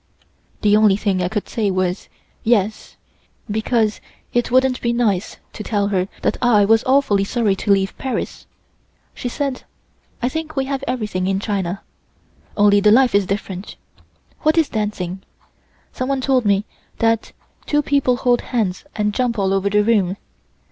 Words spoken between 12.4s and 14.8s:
only the life is different. What is